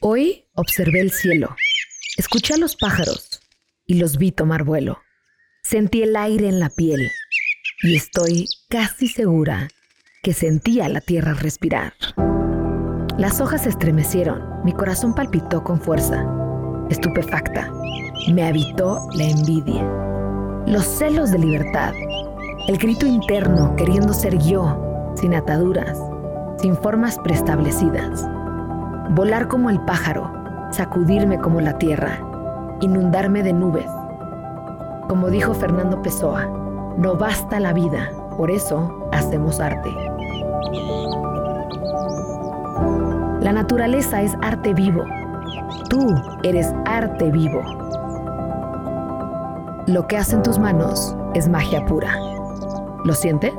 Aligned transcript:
Hoy 0.00 0.46
observé 0.54 1.00
el 1.00 1.10
cielo, 1.10 1.56
escuché 2.16 2.54
a 2.54 2.56
los 2.56 2.76
pájaros 2.76 3.40
y 3.84 3.94
los 3.94 4.16
vi 4.16 4.30
tomar 4.30 4.62
vuelo. 4.62 5.00
Sentí 5.64 6.04
el 6.04 6.14
aire 6.14 6.48
en 6.48 6.60
la 6.60 6.70
piel 6.70 7.10
y 7.82 7.96
estoy 7.96 8.46
casi 8.68 9.08
segura 9.08 9.66
que 10.22 10.34
sentía 10.34 10.88
la 10.88 11.00
tierra 11.00 11.34
respirar. 11.34 11.94
Las 13.18 13.40
hojas 13.40 13.64
se 13.64 13.70
estremecieron, 13.70 14.62
mi 14.64 14.72
corazón 14.72 15.16
palpitó 15.16 15.64
con 15.64 15.80
fuerza. 15.80 16.24
Estupefacta, 16.88 17.72
me 18.32 18.46
habitó 18.46 19.00
la 19.14 19.24
envidia, 19.24 19.82
los 20.68 20.84
celos 20.86 21.32
de 21.32 21.40
libertad, 21.40 21.92
el 22.68 22.78
grito 22.78 23.04
interno 23.04 23.74
queriendo 23.74 24.14
ser 24.14 24.38
yo, 24.38 25.12
sin 25.20 25.34
ataduras, 25.34 25.98
sin 26.62 26.76
formas 26.76 27.18
preestablecidas. 27.18 28.37
Volar 29.10 29.48
como 29.48 29.70
el 29.70 29.80
pájaro, 29.80 30.30
sacudirme 30.70 31.38
como 31.38 31.60
la 31.60 31.78
tierra, 31.78 32.18
inundarme 32.80 33.42
de 33.42 33.52
nubes. 33.52 33.90
Como 35.08 35.30
dijo 35.30 35.54
Fernando 35.54 36.02
Pessoa, 36.02 36.46
no 36.98 37.16
basta 37.16 37.58
la 37.58 37.72
vida, 37.72 38.10
por 38.36 38.50
eso 38.50 39.08
hacemos 39.12 39.60
arte. 39.60 39.90
La 43.40 43.52
naturaleza 43.52 44.20
es 44.20 44.36
arte 44.42 44.74
vivo. 44.74 45.04
Tú 45.88 46.14
eres 46.42 46.72
arte 46.84 47.30
vivo. 47.30 47.62
Lo 49.86 50.06
que 50.06 50.18
hacen 50.18 50.42
tus 50.42 50.58
manos 50.58 51.16
es 51.34 51.48
magia 51.48 51.84
pura. 51.86 52.14
¿Lo 53.04 53.14
sientes? 53.14 53.54